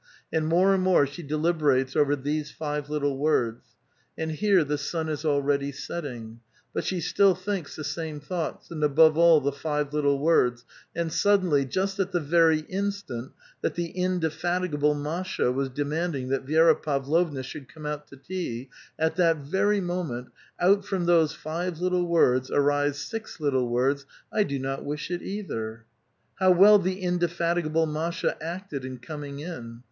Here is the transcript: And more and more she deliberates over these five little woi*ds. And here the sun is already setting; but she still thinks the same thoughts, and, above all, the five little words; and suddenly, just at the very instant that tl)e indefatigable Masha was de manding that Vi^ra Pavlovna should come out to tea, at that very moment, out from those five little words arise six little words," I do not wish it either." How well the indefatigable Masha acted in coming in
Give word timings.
And 0.33 0.47
more 0.47 0.73
and 0.73 0.81
more 0.81 1.05
she 1.05 1.21
deliberates 1.21 1.95
over 1.95 2.15
these 2.15 2.49
five 2.49 2.89
little 2.89 3.19
woi*ds. 3.19 3.61
And 4.17 4.31
here 4.31 4.63
the 4.63 4.79
sun 4.79 5.07
is 5.07 5.23
already 5.23 5.71
setting; 5.71 6.39
but 6.73 6.83
she 6.83 6.99
still 6.99 7.35
thinks 7.35 7.75
the 7.75 7.83
same 7.83 8.19
thoughts, 8.19 8.71
and, 8.71 8.83
above 8.83 9.15
all, 9.15 9.39
the 9.41 9.51
five 9.51 9.93
little 9.93 10.17
words; 10.17 10.65
and 10.95 11.13
suddenly, 11.13 11.65
just 11.65 11.99
at 11.99 12.13
the 12.13 12.19
very 12.19 12.61
instant 12.61 13.33
that 13.61 13.75
tl)e 13.75 13.93
indefatigable 13.93 14.95
Masha 14.95 15.51
was 15.51 15.69
de 15.69 15.85
manding 15.85 16.29
that 16.29 16.47
Vi^ra 16.47 16.81
Pavlovna 16.81 17.43
should 17.43 17.71
come 17.71 17.85
out 17.85 18.07
to 18.07 18.17
tea, 18.17 18.69
at 18.97 19.17
that 19.17 19.37
very 19.37 19.81
moment, 19.81 20.29
out 20.59 20.83
from 20.83 21.05
those 21.05 21.33
five 21.35 21.79
little 21.79 22.07
words 22.07 22.49
arise 22.49 22.97
six 22.97 23.39
little 23.39 23.69
words," 23.69 24.07
I 24.33 24.45
do 24.45 24.57
not 24.57 24.83
wish 24.83 25.11
it 25.11 25.21
either." 25.21 25.85
How 26.39 26.49
well 26.49 26.79
the 26.79 27.01
indefatigable 27.01 27.85
Masha 27.85 28.35
acted 28.43 28.83
in 28.83 28.97
coming 28.97 29.37
in 29.41 29.79